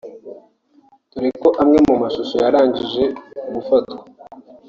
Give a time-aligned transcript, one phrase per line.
[1.11, 3.03] dore ko amwe mu mashusho yarangije
[3.53, 3.97] gufatwa